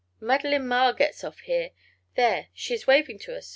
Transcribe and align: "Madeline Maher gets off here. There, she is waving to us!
"Madeline 0.19 0.67
Maher 0.67 0.93
gets 0.93 1.23
off 1.23 1.41
here. 1.41 1.69
There, 2.15 2.47
she 2.55 2.73
is 2.73 2.87
waving 2.87 3.19
to 3.19 3.37
us! 3.37 3.49